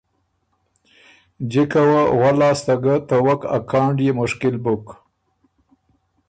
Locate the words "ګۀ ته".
2.83-3.15